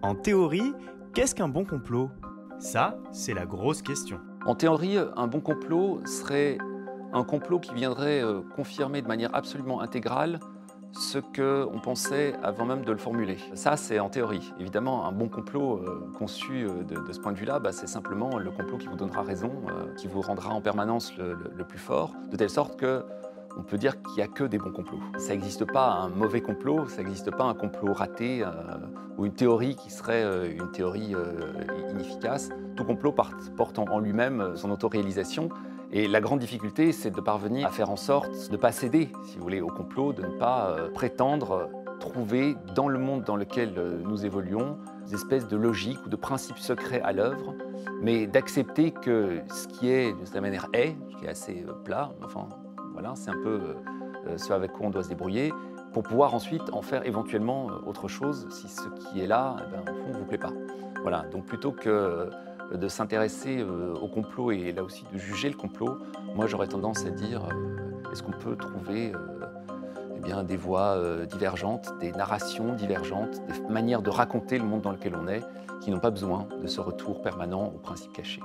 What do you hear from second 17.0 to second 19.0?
ce point de vue-là, bah, c'est simplement le complot qui vous